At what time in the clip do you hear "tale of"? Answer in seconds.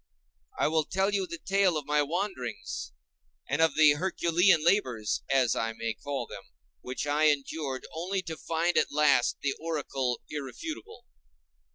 1.37-1.85